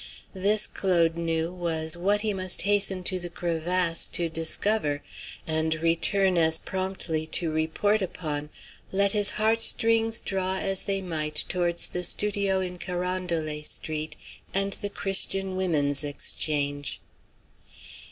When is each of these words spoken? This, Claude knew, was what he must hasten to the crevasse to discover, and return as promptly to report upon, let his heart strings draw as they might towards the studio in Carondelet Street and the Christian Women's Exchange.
This, 0.33 0.65
Claude 0.65 1.15
knew, 1.15 1.53
was 1.53 1.95
what 1.95 2.21
he 2.21 2.33
must 2.33 2.63
hasten 2.63 3.03
to 3.03 3.19
the 3.19 3.29
crevasse 3.29 4.07
to 4.07 4.29
discover, 4.29 5.03
and 5.45 5.75
return 5.75 6.39
as 6.39 6.57
promptly 6.57 7.27
to 7.27 7.51
report 7.51 8.01
upon, 8.01 8.49
let 8.91 9.11
his 9.11 9.29
heart 9.37 9.61
strings 9.61 10.19
draw 10.19 10.57
as 10.57 10.85
they 10.85 11.03
might 11.03 11.45
towards 11.47 11.85
the 11.85 12.03
studio 12.03 12.61
in 12.61 12.79
Carondelet 12.79 13.67
Street 13.67 14.15
and 14.55 14.73
the 14.73 14.89
Christian 14.89 15.55
Women's 15.55 16.03
Exchange. 16.03 16.99